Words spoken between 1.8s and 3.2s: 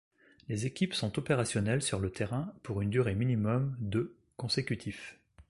sur le terrain pour une durée